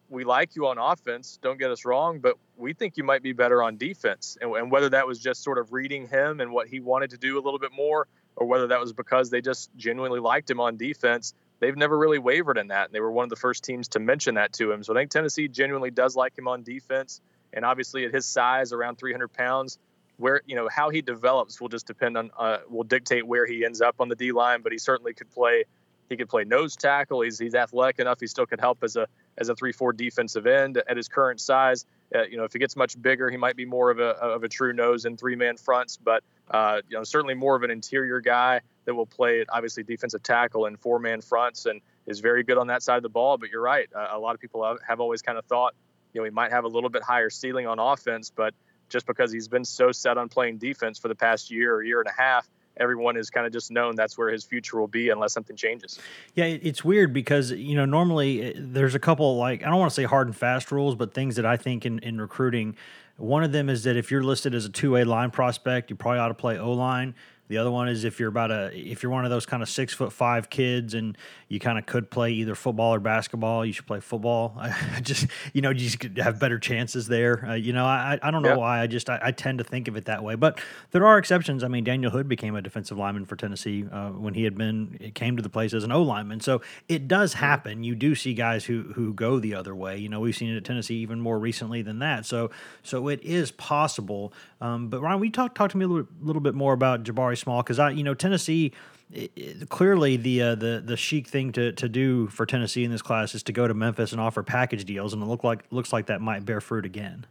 we 0.10 0.24
like 0.24 0.56
you 0.56 0.68
on 0.68 0.78
offense, 0.78 1.40
don't 1.42 1.60
get 1.60 1.72
us 1.72 1.86
wrong, 1.86 2.20
but 2.20 2.36
we 2.56 2.74
think 2.74 2.98
you 2.98 3.04
might 3.04 3.22
be 3.22 3.34
better 3.34 3.62
on 3.62 3.78
defense. 3.78 4.38
And, 4.40 4.52
and 4.56 4.72
whether 4.72 4.90
that 4.90 5.08
was 5.08 5.20
just 5.20 5.44
sort 5.44 5.58
of 5.58 5.74
reading 5.74 6.08
him 6.08 6.40
and 6.40 6.52
what 6.52 6.68
he 6.68 6.80
wanted 6.80 7.12
to 7.12 7.18
do 7.18 7.38
a 7.38 7.42
little 7.42 7.60
bit 7.60 7.72
more, 7.74 8.08
or 8.36 8.48
whether 8.48 8.68
that 8.68 8.80
was 8.80 8.94
because 8.94 9.30
they 9.30 9.42
just 9.42 9.70
genuinely 9.76 10.20
liked 10.20 10.50
him 10.50 10.60
on 10.60 10.78
defense, 10.78 11.34
they've 11.60 11.76
never 11.76 11.98
really 11.98 12.20
wavered 12.20 12.58
in 12.58 12.68
that. 12.68 12.86
And 12.86 12.94
they 12.94 13.00
were 13.00 13.12
one 13.12 13.24
of 13.24 13.30
the 13.30 13.36
first 13.36 13.64
teams 13.64 13.90
to 13.90 14.00
mention 14.00 14.36
that 14.36 14.54
to 14.54 14.72
him. 14.72 14.84
So 14.84 14.94
I 14.94 15.00
think 15.00 15.12
Tennessee 15.12 15.48
genuinely 15.48 15.92
does 15.92 16.16
like 16.16 16.38
him 16.38 16.48
on 16.48 16.64
defense. 16.64 17.22
And 17.54 17.66
obviously, 17.66 18.06
at 18.06 18.14
his 18.14 18.26
size, 18.26 18.74
around 18.74 18.98
300 18.98 19.30
pounds, 19.34 19.80
where 20.18 20.42
you 20.46 20.56
know 20.56 20.68
how 20.68 20.90
he 20.90 21.02
develops 21.02 21.62
will 21.62 21.70
just 21.70 21.88
depend 21.88 22.18
on 22.18 22.32
uh, 22.38 22.58
will 22.70 22.84
dictate 22.84 23.26
where 23.26 23.46
he 23.46 23.64
ends 23.64 23.82
up 23.82 23.96
on 24.00 24.10
the 24.10 24.16
D 24.16 24.32
line. 24.32 24.62
But 24.62 24.72
he 24.72 24.78
certainly 24.78 25.14
could 25.14 25.32
play. 25.32 25.66
He 26.10 26.18
could 26.18 26.30
play 26.30 26.44
nose 26.44 26.76
tackle. 26.76 27.22
He's 27.22 27.38
he's 27.38 27.56
athletic 27.56 28.00
enough. 28.00 28.20
He 28.20 28.28
still 28.28 28.46
could 28.46 28.60
help 28.60 28.84
as 28.84 28.96
a 28.96 29.08
as 29.38 29.50
a 29.50 29.56
three 29.56 29.72
four 29.72 29.94
defensive 29.94 30.48
end 30.48 30.82
at 30.88 30.98
his 30.98 31.08
current 31.08 31.42
size. 31.42 31.86
Uh, 32.16 32.24
you 32.24 32.38
know, 32.38 32.46
if 32.46 32.54
he 32.54 32.60
gets 32.60 32.76
much 32.76 33.00
bigger, 33.02 33.30
he 33.30 33.38
might 33.38 33.56
be 33.56 33.66
more 33.66 33.92
of 33.92 34.00
a 34.00 34.10
of 34.10 34.44
a 34.44 34.48
true 34.48 34.74
nose 34.74 35.06
and 35.06 35.20
three 35.20 35.36
man 35.36 35.58
fronts. 35.58 35.98
But 35.98 36.24
uh, 36.50 36.82
you 36.90 36.98
know, 36.98 37.04
certainly 37.04 37.34
more 37.34 37.56
of 37.56 37.64
an 37.64 37.72
interior 37.72 38.22
guy 38.22 38.62
that 38.86 38.96
will 38.96 39.06
play 39.06 39.46
obviously 39.50 39.84
defensive 39.84 40.24
tackle 40.24 40.66
and 40.66 40.80
four 40.80 41.00
man 41.00 41.22
fronts 41.22 41.66
and 41.66 41.82
is 42.06 42.22
very 42.22 42.44
good 42.44 42.58
on 42.58 42.68
that 42.68 42.82
side 42.82 42.98
of 42.98 43.04
the 43.04 43.10
ball. 43.10 43.38
But 43.38 43.50
you're 43.50 43.62
right. 43.62 43.90
Uh, 43.94 44.08
a 44.12 44.20
lot 44.20 44.34
of 44.34 44.40
people 44.40 44.64
have, 44.64 44.78
have 44.88 45.02
always 45.02 45.22
kind 45.22 45.38
of 45.38 45.46
thought, 45.46 45.76
you 46.14 46.22
know, 46.22 46.26
he 46.26 46.32
might 46.32 46.52
have 46.52 46.64
a 46.64 46.70
little 46.70 46.90
bit 46.90 47.04
higher 47.04 47.30
ceiling 47.30 47.68
on 47.68 47.80
offense, 47.80 48.32
but 48.34 48.54
just 48.88 49.06
because 49.06 49.32
he's 49.32 49.50
been 49.50 49.66
so 49.66 49.92
set 49.92 50.18
on 50.18 50.30
playing 50.30 50.58
defense 50.58 50.98
for 50.98 51.10
the 51.10 51.16
past 51.16 51.52
year 51.52 51.76
or 51.76 51.84
year 51.84 52.00
and 52.00 52.08
a 52.08 52.22
half, 52.22 52.48
everyone 52.80 53.18
is 53.18 53.30
kind 53.30 53.46
of 53.46 53.54
just 53.54 53.72
known 53.72 53.96
that's 53.96 54.18
where 54.18 54.30
his 54.30 54.44
future 54.44 54.80
will 54.80 54.88
be 54.88 55.10
unless 55.10 55.34
something 55.34 55.56
changes. 55.56 56.00
Yeah, 56.36 56.46
it's 56.46 56.84
weird 56.84 57.14
because 57.14 57.52
you 57.52 57.76
know 57.76 57.86
normally 57.86 58.54
uh, 58.54 58.58
there's 58.58 58.96
a 58.96 59.00
couple 59.00 59.38
like 59.38 59.64
I 59.64 59.70
don't 59.70 59.80
want 59.80 59.92
to 59.92 59.96
say 59.96 60.04
hard 60.04 60.28
and 60.28 60.36
fast 60.36 60.72
rules, 60.72 60.96
but 60.96 61.14
things 61.14 61.36
that 61.36 61.46
I 61.46 61.58
think 61.58 61.86
in 61.86 62.00
in 62.00 62.20
recruiting. 62.20 62.76
One 63.18 63.44
of 63.44 63.52
them 63.52 63.68
is 63.68 63.84
that 63.86 63.98
if 63.98 64.12
you're 64.12 64.24
listed 64.24 64.54
as 64.54 64.66
a 64.66 64.70
two 64.70 64.92
way 64.92 65.04
line 65.04 65.32
prospect, 65.32 65.90
you 65.90 65.96
probably 65.96 66.20
ought 66.20 66.28
to 66.28 66.36
play 66.36 66.60
O 66.60 66.72
line. 66.72 67.16
The 67.48 67.58
other 67.58 67.72
one 67.72 67.88
is 67.88 68.04
if 68.04 68.20
you're 68.20 68.30
about 68.30 68.52
a 68.52 68.72
if 68.74 69.04
you're 69.04 69.12
one 69.12 69.24
of 69.24 69.32
those 69.32 69.46
kind 69.46 69.64
of 69.64 69.70
six 69.70 69.94
foot 69.94 70.12
five 70.12 70.50
kids 70.50 70.94
and 70.94 71.18
you 71.48 71.60
kind 71.60 71.78
of 71.78 71.86
could 71.86 72.10
play 72.10 72.32
either 72.32 72.56
football 72.56 72.94
or 72.94 73.00
basketball, 73.00 73.66
you 73.66 73.72
should 73.72 73.88
play 73.88 74.00
football. 74.02 74.56
I 74.60 75.00
just 75.02 75.28
you 75.54 75.62
know 75.62 75.70
you 75.70 75.90
just 75.90 76.04
have 76.18 76.40
better 76.40 76.60
chances 76.60 77.08
there. 77.08 77.46
Uh, 77.48 77.54
you 77.54 77.74
know 77.74 77.86
I 77.86 78.20
I 78.22 78.32
don't 78.32 78.42
know 78.42 78.60
why 78.60 78.82
I 78.82 78.88
just 78.88 79.10
I, 79.10 79.20
I, 79.22 79.32
tend 79.32 79.60
to 79.60 79.64
think 79.64 79.88
of 79.88 79.96
it 79.96 80.06
that 80.06 80.24
way, 80.24 80.36
but 80.36 80.60
there 80.92 81.06
are 81.06 81.18
exceptions. 81.18 81.64
I 81.64 81.68
mean 81.68 81.84
Daniel 81.84 82.12
Hood 82.12 82.28
became 82.28 82.56
a 82.56 82.62
defensive 82.62 82.98
lineman 82.98 83.26
for 83.26 83.36
Tennessee 83.36 83.86
uh, 83.92 84.10
when 84.10 84.34
he 84.34 84.44
had 84.44 84.58
been 84.58 84.98
it 85.00 85.16
came 85.16 85.38
to 85.38 85.44
the 85.44 85.50
place 85.50 85.74
as 85.74 85.84
an 85.84 85.92
O 85.92 86.02
lineman, 86.02 86.42
so 86.42 86.62
it 86.90 87.08
does 87.08 87.34
happen. 87.34 87.84
You 87.84 87.96
do 87.96 88.16
see 88.16 88.34
guys 88.34 88.66
who 88.66 88.92
who 88.96 89.14
go 89.14 89.40
the 89.40 89.56
other 89.56 89.74
way. 89.74 89.98
You 89.98 90.10
know 90.10 90.20
we've 90.20 90.36
seen 90.36 90.50
it 90.50 90.58
at 90.58 90.66
Tennessee 90.66 90.96
even 90.96 91.22
more 91.22 91.40
recently 91.40 91.82
than 91.82 92.00
that. 92.00 92.26
So 92.26 92.52
so 92.84 93.08
it 93.08 93.24
is 93.24 93.52
possible. 93.52 94.34
Um, 94.60 94.90
but 94.90 95.02
Ryan, 95.02 95.20
we 95.20 95.30
talk 95.30 95.56
talk 95.56 95.72
to 95.72 95.78
me 95.78 95.86
a 95.86 95.88
little, 95.88 96.08
little 96.22 96.42
bit 96.42 96.56
more 96.56 96.74
about 96.74 97.04
Jabari 97.04 97.37
Small 97.38 97.64
because 97.64 97.80
I, 97.80 97.92
you 97.92 98.04
know, 98.04 98.14
Tennessee. 98.14 98.74
It, 99.10 99.32
it, 99.38 99.70
clearly, 99.70 100.18
the 100.18 100.42
uh, 100.42 100.56
the 100.56 100.84
the 100.86 100.98
chic 100.98 101.28
thing 101.28 101.54
to, 101.54 101.72
to 101.72 101.88
do 101.88 102.28
for 102.28 102.46
Tennessee 102.46 102.84
in 102.84 102.92
this 102.92 103.02
class 103.02 103.34
is 103.36 103.44
to 103.44 103.54
go 103.54 103.66
to 103.66 103.74
Memphis 103.74 104.12
and 104.12 104.20
offer 104.20 104.44
package 104.44 104.84
deals, 104.84 105.14
and 105.14 105.24
it 105.24 105.28
look 105.28 105.46
like 105.46 105.64
looks 105.72 105.94
like 105.94 106.08
that 106.08 106.20
might 106.20 106.44
bear 106.44 106.60
fruit 106.60 106.86
again. 106.86 107.26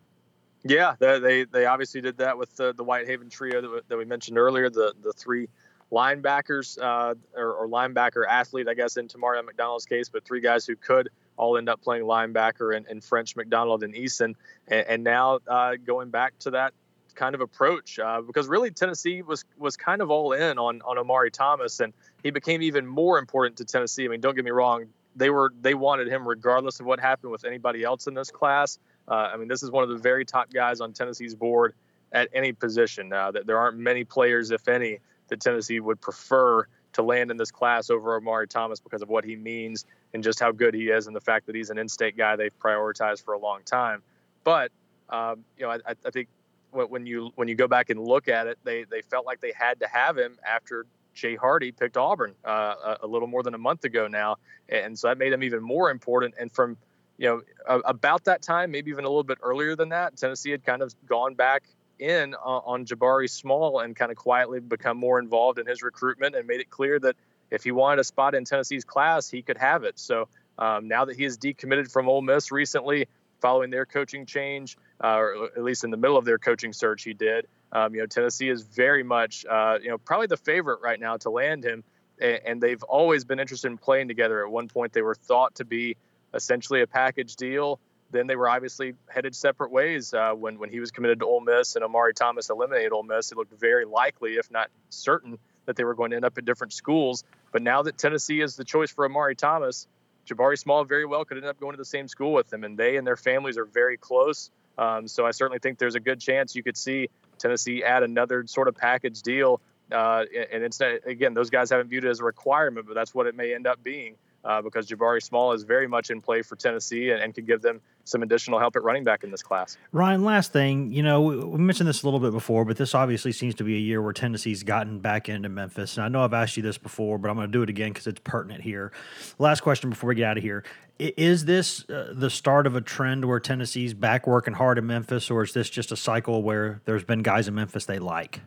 Yeah, 0.65 0.95
they 0.99 1.45
they, 1.45 1.67
obviously 1.67 2.01
did 2.01 2.19
that 2.19 2.39
with 2.39 2.57
the, 2.57 2.73
the 2.73 2.83
Whitehaven 2.83 3.29
trio 3.29 3.61
that, 3.61 3.89
that 3.89 3.97
we 3.97 4.05
mentioned 4.05 4.39
earlier. 4.39 4.71
The 4.71 4.95
the 5.03 5.13
three 5.13 5.49
linebackers 5.93 6.79
uh, 6.81 7.15
or, 7.37 7.53
or, 7.55 7.69
linebacker 7.69 8.27
athlete, 8.29 8.69
I 8.69 8.75
guess, 8.75 8.97
in 8.97 9.07
Tamarion 9.07 9.45
McDonald's 9.45 9.87
case, 9.87 10.09
but 10.09 10.25
three 10.25 10.41
guys 10.41 10.67
who 10.67 10.75
could 10.75 11.11
all 11.37 11.57
end 11.57 11.69
up 11.69 11.81
playing 11.81 12.03
linebacker 12.03 12.77
and, 12.77 12.87
and 12.87 13.05
French 13.05 13.37
McDonald 13.37 13.85
and 13.85 13.95
Eason, 13.95 14.35
and, 14.67 14.87
and 14.89 15.05
now 15.05 15.39
uh, 15.47 15.75
going 15.85 16.11
back 16.11 16.37
to 16.41 16.51
that 16.51 16.75
kind 17.17 17.35
of 17.35 17.41
approach 17.41 17.99
uh, 17.99 18.21
because 18.21 18.47
really 18.47 18.71
Tennessee 18.71 19.23
was 19.23 19.45
was 19.59 19.77
kind 19.77 20.01
of 20.01 20.11
all 20.11 20.33
in 20.33 20.59
on 20.59 20.83
on 20.83 20.99
Omari 20.99 21.31
Thomas 21.31 21.81
and 21.81 21.93
he 22.23 22.31
became 22.31 22.63
even 22.63 22.87
more 22.87 23.19
important 23.19 23.59
to 23.59 23.65
Tennessee. 23.65 24.05
I 24.05 24.09
mean, 24.09 24.21
don't 24.21 24.37
get 24.37 24.45
me 24.45 24.51
wrong, 24.51 24.87
they 25.17 25.31
were 25.31 25.53
they 25.61 25.75
wanted 25.75 26.09
him 26.09 26.29
regardless 26.29 26.79
of 26.79 26.87
what 26.87 27.01
happened 27.01 27.33
with 27.33 27.45
anybody 27.45 27.83
else 27.83 28.07
in 28.07 28.15
this 28.15 28.31
class. 28.31 28.79
Uh, 29.09 29.31
I 29.33 29.37
mean, 29.37 29.49
this 29.49 29.63
is 29.63 29.71
one 29.71 29.83
of 29.83 29.89
the 29.89 29.99
very 29.99 30.25
top 30.25 30.53
guys 30.53 30.81
on 30.81 30.93
Tennessee's 30.93 31.35
board 31.35 31.75
at 32.13 32.29
any 32.35 32.53
position. 32.53 33.13
Uh, 33.13 33.31
that 33.33 33.47
there 33.47 33.59
aren't 33.59 33.79
many 33.79 34.05
players, 34.05 34.51
if 34.51 34.69
any, 34.69 34.99
that 35.29 35.41
Tennessee 35.41 35.81
would 35.81 36.01
prefer 36.01 36.67
to 36.93 37.03
land 37.03 37.31
in 37.31 37.37
this 37.37 37.51
class 37.51 37.91
over 37.91 38.17
Omari 38.17 38.49
Thomas 38.49 38.81
because 38.81 39.03
of 39.03 39.09
what 39.09 39.25
he 39.25 39.37
means 39.37 39.85
and 40.15 40.23
just 40.23 40.41
how 40.41 40.51
good 40.51 40.75
he 40.75 40.89
is 40.89 41.07
and 41.07 41.15
the 41.15 41.21
fact 41.21 41.47
that 41.47 41.55
he's 41.55 41.71
an 41.71 41.79
in-state 41.79 42.17
guy 42.17 42.37
they've 42.37 42.59
prioritized 42.59 43.23
for 43.25 43.35
a 43.35 43.39
long 43.39 43.61
time. 43.65 44.03
But 44.45 44.73
um, 45.09 45.45
you 45.57 45.65
know, 45.65 45.71
I, 45.71 45.95
I, 46.05 46.11
think 46.11 46.29
when 46.71 47.07
you 47.07 47.31
when 47.35 47.49
you 47.49 47.55
go 47.55 47.69
back 47.69 47.91
and 47.91 48.01
look 48.01 48.29
at 48.29 48.47
it, 48.47 48.59
they 48.65 48.85
they 48.85 49.03
felt 49.03 49.27
like 49.27 49.41
they 49.41 49.53
had 49.59 49.81
to 49.81 49.89
have 49.89 50.17
him 50.17 50.39
after 50.47 50.87
Jay 51.15 51.35
Hardy 51.35 51.73
picked 51.73 51.97
Auburn 51.97 52.35
uh, 52.45 52.75
a, 52.85 52.99
a, 53.03 53.07
little 53.07 53.29
more 53.29 53.43
than 53.43 53.55
a 53.55 53.59
month 53.59 53.85
ago 53.85 54.07
now, 54.07 54.37
and 54.69 54.99
so 54.99 55.09
that 55.09 55.19
made 55.19 55.33
him 55.33 55.43
even 55.43 55.63
more 55.63 55.91
important. 55.91 56.35
And 56.39 56.53
from 56.53 56.77
you 57.19 57.29
know 57.29 57.81
about 57.85 58.25
that 58.25 58.43
time, 58.43 58.71
maybe 58.71 58.91
even 58.91 59.05
a 59.05 59.09
little 59.09 59.25
bit 59.25 59.39
earlier 59.43 59.75
than 59.75 59.89
that, 59.91 60.17
Tennessee 60.17 60.51
had 60.51 60.65
kind 60.65 60.83
of 60.83 60.95
gone 61.07 61.35
back 61.35 61.65
in 61.99 62.35
uh, 62.35 62.39
on 62.39 62.85
Jabari 62.85 63.31
Small 63.31 63.81
and 63.81 63.97
kind 63.97 64.11
of 64.11 64.19
quietly 64.19 64.61
become 64.61 64.99
more 64.99 65.19
involved 65.19 65.59
in 65.59 65.67
his 65.67 65.83
recruitment 65.83 66.35
and 66.35 66.47
made 66.47 66.61
it 66.61 66.71
clear 66.71 66.99
that 67.01 67.17
if 67.51 67.65
he 67.65 67.73
wanted 67.73 68.01
a 68.01 68.05
spot 68.05 68.35
in 68.35 68.45
Tennessee's 68.45 68.85
class, 68.85 69.31
he 69.31 69.41
could 69.41 69.57
have 69.57 69.85
it. 69.85 69.99
So 69.99 70.29
um, 70.59 70.89
now 70.89 71.05
that 71.05 71.17
he 71.17 71.25
is 71.25 71.39
decommitted 71.39 71.91
from 71.91 72.09
Ole 72.09 72.23
Miss 72.23 72.51
recently, 72.51 73.09
following 73.41 73.71
their 73.71 73.87
coaching 73.87 74.27
change, 74.27 74.77
uh, 75.03 75.17
or 75.17 75.45
at 75.57 75.63
least 75.63 75.85
in 75.85 75.91
the 75.91 75.97
middle 75.97 76.17
of 76.17 76.25
their 76.25 76.39
coaching 76.39 76.73
search, 76.73 77.03
he 77.05 77.15
did. 77.15 77.47
Um, 77.73 77.95
you 77.95 78.01
know, 78.01 78.07
Tennessee 78.07 78.49
is 78.49 78.63
very 78.63 79.03
much, 79.03 79.45
uh, 79.45 79.79
you 79.83 79.89
know, 79.89 79.99
probably 79.99 80.29
the 80.29 80.37
favorite 80.37 80.81
right 80.83 80.99
now 80.99 81.17
to 81.19 81.31
land 81.31 81.65
him, 81.65 81.85
and, 82.21 82.41
and 82.47 82.61
they've 82.61 82.83
always 82.83 83.25
been 83.25 83.41
interested 83.41 83.69
in 83.69 83.79
playing 83.79 84.09
together. 84.09 84.45
At 84.45 84.51
one 84.51 84.69
point, 84.69 84.93
they 84.93 85.03
were 85.03 85.15
thought 85.15 85.57
to 85.57 85.65
be 85.65 85.97
essentially 86.33 86.83
a 86.83 86.87
package 86.87 87.37
deal. 87.37 87.81
Then 88.13 88.29
they 88.29 88.37
were 88.37 88.49
obviously 88.49 88.95
headed 89.09 89.35
separate 89.35 89.73
ways 89.73 90.15
uh, 90.15 90.33
when 90.33 90.59
when 90.59 90.71
he 90.71 90.79
was 90.79 90.93
committed 90.93 91.19
to 91.21 91.27
Ole 91.27 91.41
Miss 91.41 91.75
and 91.75 91.85
Omari 91.85 92.15
Thomas 92.15 92.51
eliminated 92.51 92.93
Ole 92.93 93.03
Miss. 93.03 93.33
It 93.33 93.39
looked 93.39 93.59
very 93.59 93.85
likely, 93.85 94.35
if 94.35 94.49
not 94.51 94.71
certain, 94.91 95.39
that 95.67 95.75
they 95.75 95.83
were 95.83 95.95
going 95.95 96.11
to 96.11 96.17
end 96.17 96.25
up 96.25 96.39
at 96.39 96.45
different 96.45 96.73
schools. 96.73 97.25
But 97.53 97.63
now 97.63 97.83
that 97.83 97.99
Tennessee 97.99 98.41
is 98.41 98.55
the 98.55 98.65
choice 98.65 98.93
for 98.93 99.05
Omari 99.05 99.35
Thomas, 99.35 99.89
Jabari 100.27 100.59
Small 100.59 100.85
very 100.85 101.07
well 101.07 101.25
could 101.25 101.37
end 101.37 101.47
up 101.47 101.59
going 101.61 101.73
to 101.73 101.79
the 101.79 101.85
same 101.85 102.09
school 102.09 102.33
with 102.33 102.53
him, 102.53 102.65
and 102.65 102.77
they 102.77 102.97
and 102.97 103.07
their 103.07 103.17
families 103.17 103.57
are 103.57 103.65
very 103.65 103.97
close. 103.97 104.51
Um, 104.79 105.09
so 105.09 105.27
I 105.27 105.31
certainly 105.31 105.59
think 105.59 105.79
there's 105.79 105.95
a 105.95 106.01
good 106.01 106.21
chance 106.21 106.55
you 106.55 106.63
could 106.63 106.77
see 106.77 107.09
Tennessee 107.39 107.83
add 107.83 108.03
another 108.03 108.47
sort 108.47 108.69
of 108.69 108.77
package 108.77 109.23
deal. 109.23 109.61
Uh, 109.91 110.25
and 110.53 110.65
it's 110.65 110.81
again, 110.81 111.35
those 111.35 111.51
guys 111.51 111.71
haven't 111.71 111.89
viewed 111.89 112.05
it 112.05 112.09
as 112.09 112.21
a 112.21 112.25
requirement, 112.25 112.87
but 112.87 112.95
that's 112.95 113.15
what 113.15 113.27
it 113.27 113.35
may 113.35 113.55
end 113.55 113.67
up 113.67 113.83
being 113.83 114.17
uh, 114.47 114.63
because 114.63 114.89
Jabari 114.89 115.23
Small 115.23 115.53
is 115.53 115.65
very 115.65 115.89
much 115.89 116.11
in 116.11 116.21
play 116.21 116.43
for 116.43 116.57
Tennessee 116.57 117.11
and, 117.11 117.21
and 117.21 117.35
could 117.35 117.47
give 117.47 117.61
them 117.63 117.81
some 118.05 118.23
additional 118.23 118.61
help 118.61 118.77
at 118.77 118.85
running 118.85 119.03
back 119.03 119.25
in 119.25 119.31
this 119.31 119.43
class. 119.43 119.77
Ryan, 119.93 120.25
last 120.25 120.53
thing, 120.53 120.93
you 120.93 121.03
know, 121.03 121.21
we 121.21 121.59
mentioned 121.59 121.89
this 121.89 122.03
a 122.03 122.07
little 122.07 122.21
bit 122.21 122.33
before, 122.33 122.65
but 122.65 122.77
this 122.77 122.95
obviously 122.95 123.33
seems 123.33 123.57
to 123.57 123.65
be 123.65 123.75
a 123.75 123.81
year 123.81 124.01
where 124.01 124.13
Tennessee's 124.13 124.63
gotten 124.63 125.01
back 125.01 125.29
into 125.29 125.49
Memphis. 125.49 125.97
And 125.97 126.05
I 126.05 126.09
know 126.09 126.23
I've 126.23 126.33
asked 126.33 126.57
you 126.57 126.63
this 126.63 126.79
before, 126.79 127.19
but 127.19 127.29
I'm 127.29 127.37
going 127.37 127.49
to 127.49 127.53
do 127.53 127.63
it 127.63 127.69
again 127.69 127.91
because 127.91 128.07
it's 128.07 128.21
pertinent 128.23 128.63
here. 128.63 128.93
Last 129.39 129.61
question 129.61 129.91
before 129.91 130.09
we 130.09 130.15
get 130.15 130.31
out 130.31 130.37
of 130.37 130.45
here. 130.45 130.63
Is 130.99 131.45
this 131.45 131.89
uh, 131.91 132.15
the 132.15 132.31
start 132.31 132.67
of 132.67 132.75
a 132.75 132.81
trend 132.81 133.27
where 133.27 133.41
Tennessee's 133.41 133.93
back 133.93 134.27
working 134.27 134.55
hard 134.55 134.79
in 134.79 134.87
Memphis, 134.87 135.31
or 135.31 135.43
is 135.43 135.53
this 135.53 135.69
just 135.69 135.93
a 135.93 135.97
cycle 135.97 136.43
where 136.43 136.81
there's 136.87 137.05
been 137.05 137.23
guys 137.23 137.49
in 137.49 137.55
Memphis 137.55 137.85
they 137.85 137.99
like? 137.99 138.41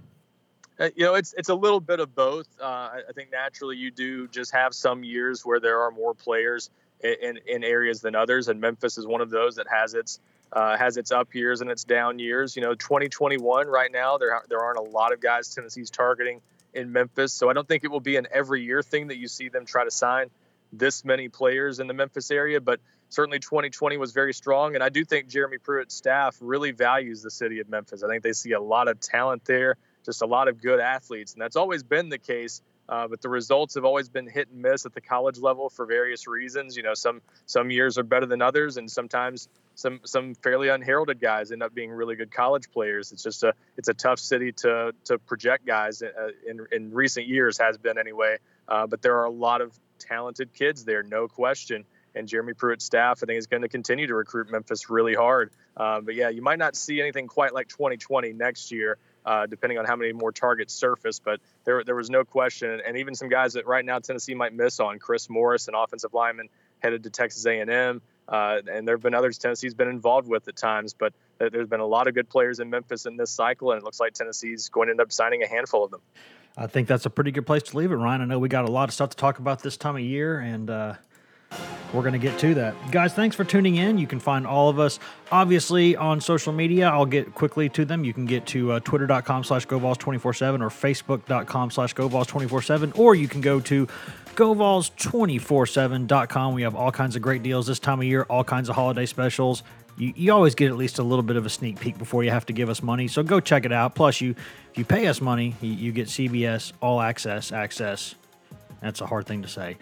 Uh, 0.80 0.90
you 0.96 1.06
know, 1.06 1.16
it's 1.16 1.34
it's 1.38 1.50
a 1.50 1.56
little 1.56 1.82
bit 1.82 2.00
of 2.00 2.16
both. 2.16 2.48
Uh, 2.60 2.66
I 3.10 3.12
think 3.14 3.32
naturally 3.32 3.76
you 3.76 3.92
do 3.92 4.28
just 4.30 4.54
have 4.54 4.74
some 4.74 5.04
years 5.04 5.46
where 5.46 5.60
there 5.60 5.82
are 5.82 5.92
more 5.92 6.14
players 6.14 6.70
in, 7.02 7.40
in 7.46 7.64
areas 7.64 8.02
than 8.02 8.16
others, 8.16 8.48
and 8.48 8.62
Memphis 8.62 8.98
is 8.98 9.06
one 9.06 9.22
of 9.22 9.30
those 9.30 9.56
that 9.56 9.68
has 9.70 9.94
its 9.94 10.20
uh, 10.54 10.78
has 10.78 10.98
its 10.98 11.12
up 11.12 11.36
years 11.36 11.62
and 11.62 11.70
its 11.70 11.84
down 11.84 12.18
years. 12.18 12.56
You 12.56 12.62
know, 12.62 12.76
2021 12.76 13.68
right 13.68 13.92
now 13.92 14.18
there 14.18 14.42
there 14.48 14.62
aren't 14.62 14.80
a 14.80 14.90
lot 14.90 15.12
of 15.12 15.20
guys 15.20 15.54
Tennessee's 15.54 15.90
targeting 15.90 16.42
in 16.74 16.92
Memphis, 16.94 17.34
so 17.34 17.50
I 17.50 17.54
don't 17.54 17.68
think 17.68 17.84
it 17.84 17.92
will 17.92 18.00
be 18.00 18.16
an 18.16 18.28
every 18.32 18.64
year 18.64 18.82
thing 18.82 19.08
that 19.08 19.18
you 19.18 19.28
see 19.28 19.50
them 19.50 19.66
try 19.66 19.84
to 19.84 19.92
sign 19.92 20.30
this 20.72 21.04
many 21.04 21.28
players 21.28 21.80
in 21.80 21.88
the 21.88 21.94
Memphis 21.94 22.30
area, 22.32 22.62
but 22.62 22.80
certainly 23.10 23.40
2020 23.40 23.98
was 23.98 24.14
very 24.14 24.34
strong, 24.34 24.76
and 24.76 24.84
I 24.84 24.90
do 24.90 25.04
think 25.04 25.28
Jeremy 25.28 25.58
Pruitt's 25.58 25.96
staff 25.96 26.38
really 26.40 26.72
values 26.72 27.24
the 27.24 27.32
city 27.32 27.60
of 27.60 27.68
Memphis. 27.68 28.04
I 28.04 28.08
think 28.08 28.22
they 28.22 28.34
see 28.34 28.52
a 28.52 28.62
lot 28.62 28.88
of 28.88 29.00
talent 29.00 29.46
there 29.46 29.78
just 30.06 30.22
a 30.22 30.26
lot 30.26 30.48
of 30.48 30.62
good 30.62 30.80
athletes, 30.80 31.34
and 31.34 31.42
that's 31.42 31.56
always 31.56 31.84
been 31.84 32.10
the 32.10 32.18
case. 32.18 32.62
Uh, 32.90 33.08
but 33.08 33.22
the 33.22 33.30
results 33.30 33.76
have 33.76 33.86
always 33.86 34.10
been 34.10 34.28
hit 34.28 34.50
and 34.50 34.64
miss 34.64 34.84
at 34.84 34.96
the 34.96 35.02
college 35.02 35.38
level 35.38 35.70
for 35.70 35.86
various 35.86 36.26
reasons. 36.28 36.76
You 36.76 36.82
know, 36.82 36.96
some 36.96 37.22
some 37.46 37.70
years 37.70 38.00
are 38.00 38.04
better 38.04 38.26
than 38.26 38.42
others, 38.42 38.78
and 38.78 38.90
sometimes 38.90 39.48
some 39.76 40.00
some 40.06 40.34
fairly 40.34 40.70
unheralded 40.70 41.22
guys 41.22 41.52
end 41.52 41.62
up 41.62 41.74
being 41.76 41.92
really 41.92 42.16
good 42.16 42.32
college 42.32 42.72
players. 42.72 43.12
It's 43.12 43.22
just 43.22 43.44
a 43.44 43.54
it's 43.78 43.90
a 43.90 43.94
tough 43.94 44.18
city 44.20 44.54
to 44.54 44.94
to 45.06 45.20
project 45.20 45.68
guys 45.68 46.02
uh, 46.02 46.30
in 46.48 46.66
in 46.72 46.92
recent 46.92 47.28
years 47.28 47.60
has 47.60 47.78
been 47.78 48.00
anyway. 48.00 48.38
Uh, 48.68 48.88
but 48.88 49.04
there 49.04 49.18
are 49.18 49.26
a 49.26 49.32
lot 49.32 49.62
of 49.62 49.72
talented 50.00 50.54
kids 50.54 50.84
there, 50.84 51.04
no 51.04 51.28
question. 51.28 51.86
And 52.16 52.28
Jeremy 52.28 52.54
Pruitt's 52.54 52.86
staff, 52.86 53.20
I 53.22 53.28
think, 53.28 53.38
is 53.38 53.46
going 53.46 53.62
to 53.62 53.70
continue 53.70 54.08
to 54.08 54.16
recruit 54.16 54.50
Memphis 54.50 54.90
really 54.90 55.14
hard. 55.14 55.52
Uh, 55.78 56.02
but 56.02 56.16
yeah, 56.16 56.30
you 56.30 56.42
might 56.42 56.58
not 56.58 56.76
see 56.76 57.00
anything 57.00 57.28
quite 57.28 57.54
like 57.54 57.68
2020 57.68 58.34
next 58.34 58.72
year 58.72 58.98
uh, 59.30 59.46
depending 59.46 59.78
on 59.78 59.86
how 59.86 59.96
many 59.96 60.12
more 60.12 60.32
targets 60.32 60.74
surface. 60.74 61.20
But 61.20 61.40
there, 61.64 61.84
there 61.84 61.96
was 61.96 62.10
no 62.10 62.26
question, 62.26 62.82
and 62.86 62.98
even 62.98 63.14
some 63.14 63.30
guys 63.30 63.54
that 63.54 63.68
right 63.68 63.86
now 63.86 64.00
Tennessee 64.00 64.34
might 64.34 64.56
miss 64.56 64.80
on 64.80 64.98
Chris 64.98 65.30
Morris, 65.30 65.68
an 65.68 65.76
offensive 65.76 66.16
lineman 66.16 66.50
headed 66.80 67.04
to 67.04 67.12
Texas 67.12 67.46
A&M, 67.46 68.02
uh, 68.28 68.62
and 68.72 68.88
there 68.88 68.96
have 68.96 69.04
been 69.04 69.14
others 69.14 69.38
Tennessee's 69.38 69.76
been 69.76 69.88
involved 69.88 70.28
with 70.28 70.48
at 70.48 70.56
times. 70.56 70.96
But 70.96 71.14
there's 71.38 71.68
been 71.68 71.80
a 71.80 71.86
lot 71.86 72.08
of 72.08 72.16
good 72.16 72.28
players 72.28 72.60
in 72.60 72.72
Memphis 72.72 73.06
in 73.06 73.18
this 73.18 73.30
cycle, 73.30 73.72
and 73.72 73.80
it 73.80 73.86
looks 73.86 74.00
like 74.00 74.14
Tennessee's 74.14 74.68
going 74.70 74.88
to 74.88 74.92
end 74.94 75.02
up 75.02 75.12
signing 75.12 75.44
a 75.44 75.48
handful 75.48 75.86
of 75.86 75.92
them. 75.92 76.02
I 76.58 76.66
think 76.66 76.88
that's 76.88 77.06
a 77.06 77.12
pretty 77.12 77.30
good 77.30 77.46
place 77.46 77.62
to 77.64 77.78
leave 77.78 77.92
it, 77.92 77.96
Ryan. 77.98 78.22
I 78.22 78.26
know 78.26 78.40
we 78.40 78.50
got 78.50 78.68
a 78.68 78.72
lot 78.72 78.90
of 78.90 78.96
stuff 78.96 79.12
to 79.12 79.18
talk 79.18 79.38
about 79.38 79.62
this 79.62 79.78
time 79.78 79.96
of 79.96 80.02
year, 80.02 80.40
and 80.40 80.72
uh, 80.72 80.96
we're 81.94 82.02
going 82.02 82.14
to 82.14 82.20
get 82.20 82.38
to 82.40 82.54
that. 82.56 82.76
Guys, 82.92 83.14
thanks 83.14 83.34
for 83.36 83.44
tuning 83.44 83.76
in. 83.76 83.98
You 83.98 84.06
can 84.06 84.20
find 84.20 84.46
all 84.46 84.70
of 84.70 84.78
us, 84.80 85.00
obviously, 85.32 85.96
on 85.96 86.22
social 86.22 86.54
media. 86.54 86.88
I'll 86.90 87.08
get 87.08 87.34
quickly 87.34 87.68
to 87.70 87.86
them. 87.86 88.04
You 88.04 88.14
can 88.14 88.26
get 88.26 88.46
to 88.48 88.74
uh, 88.74 88.80
twitter.com 88.82 89.44
slash 89.44 89.66
GoVols247 89.66 90.62
or 90.62 90.70
facebook.com 90.70 91.72
slash 91.72 91.96
GoVols247, 91.96 92.96
or 92.98 93.16
you 93.16 93.28
can 93.28 93.42
go 93.42 93.60
to 93.62 93.88
GoVols247.com. 94.36 96.54
We 96.54 96.62
have 96.62 96.76
all 96.76 96.92
kinds 96.92 97.16
of 97.16 97.24
great 97.24 97.42
deals 97.42 97.66
this 97.66 97.80
time 97.80 97.98
of 98.00 98.06
year, 98.06 98.28
all 98.30 98.44
kinds 98.44 98.70
of 98.70 98.76
holiday 98.76 99.08
specials. 99.08 99.64
You, 99.98 100.14
you 100.16 100.32
always 100.32 100.54
get 100.56 100.70
at 100.70 100.78
least 100.78 101.00
a 101.00 101.04
little 101.04 101.24
bit 101.24 101.38
of 101.38 101.46
a 101.46 101.50
sneak 101.50 101.80
peek 101.80 101.98
before 101.98 102.24
you 102.24 102.30
have 102.30 102.46
to 102.46 102.54
give 102.54 102.70
us 102.70 102.84
money. 102.84 103.08
So 103.08 103.24
go 103.24 103.40
check 103.40 103.66
it 103.66 103.72
out. 103.72 103.96
Plus, 103.96 104.22
you 104.22 104.36
if 104.72 104.78
you 104.78 104.86
pay 104.86 105.08
us 105.08 105.22
money, 105.22 105.56
you, 105.60 105.72
you 105.72 105.92
get 105.92 106.08
CBS 106.08 106.72
All 106.82 107.02
Access 107.02 107.52
access. 107.52 108.14
That's 108.82 109.02
a 109.02 109.08
hard 109.08 109.26
thing 109.26 109.42
to 109.42 109.48
say 109.48 109.78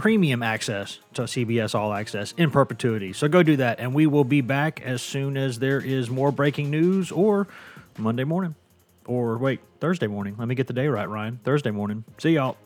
premium 0.00 0.42
access 0.42 0.98
to 1.14 1.22
CBS 1.22 1.74
All 1.74 1.92
Access 1.92 2.32
in 2.36 2.50
perpetuity. 2.50 3.12
So 3.12 3.28
go 3.28 3.42
do 3.42 3.56
that, 3.56 3.80
and 3.80 3.94
we 3.94 4.06
will 4.06 4.24
be 4.24 4.40
back 4.40 4.80
as 4.82 5.02
soon 5.02 5.36
as 5.36 5.58
there 5.58 5.80
is 5.80 6.10
more 6.10 6.30
breaking 6.32 6.70
news 6.70 7.10
or 7.10 7.48
Monday 7.96 8.24
morning. 8.24 8.54
Or 9.06 9.38
wait, 9.38 9.60
Thursday 9.80 10.06
morning. 10.06 10.36
Let 10.38 10.48
me 10.48 10.54
get 10.54 10.66
the 10.66 10.72
day 10.72 10.88
right, 10.88 11.08
Ryan. 11.08 11.40
Thursday 11.42 11.70
morning. 11.70 12.04
See 12.18 12.30
y'all. 12.30 12.56